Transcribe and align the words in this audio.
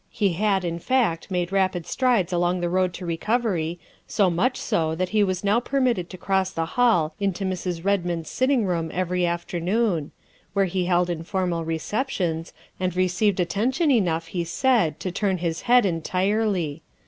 He 0.09 0.33
had, 0.33 0.63
hi 0.63 0.79
fact, 0.79 1.29
made 1.29 1.51
rapid 1.51 1.85
strides 1.85 2.33
along 2.33 2.59
the 2.59 2.71
road 2.71 2.91
to 2.95 3.05
recovery, 3.05 3.79
so 4.07 4.31
much 4.31 4.57
so 4.57 4.95
that 4.95 5.09
he 5.09 5.23
was 5.23 5.43
now 5.43 5.59
permitted 5.59 6.09
to 6.09 6.17
cross 6.17 6.49
the 6.49 6.65
hall 6.73 7.13
into 7.19 7.45
Mrs. 7.45 7.85
Redmond's 7.85 8.27
sitting 8.27 8.65
room 8.65 8.89
every 8.91 9.27
afternoon, 9.27 10.09
where 10.53 10.65
he 10.65 10.85
held 10.85 11.11
informal 11.11 11.63
receptions, 11.63 12.51
and 12.79 12.95
received 12.95 13.39
attention 13.39 13.91
enough, 13.91 14.25
he 14.29 14.43
said, 14.43 14.99
to 15.01 15.11
turn 15.11 15.37
his 15.37 15.61
head 15.69 15.85
entirely. 15.85 16.81